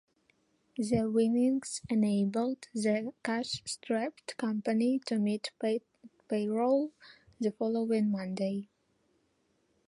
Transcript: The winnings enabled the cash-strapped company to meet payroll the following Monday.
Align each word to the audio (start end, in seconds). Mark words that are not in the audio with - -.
The 0.79 1.11
winnings 1.11 1.81
enabled 1.87 2.69
the 2.73 3.13
cash-strapped 3.23 4.35
company 4.35 4.97
to 5.05 5.19
meet 5.19 5.51
payroll 6.27 6.91
the 7.39 7.51
following 7.51 8.09
Monday. 8.09 8.67